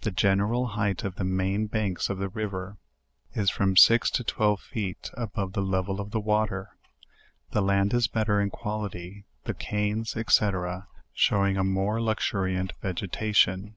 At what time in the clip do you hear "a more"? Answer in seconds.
11.58-12.00